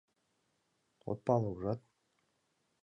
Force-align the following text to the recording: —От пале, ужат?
—От 1.09 1.19
пале, 1.25 1.47
ужат? 1.53 1.79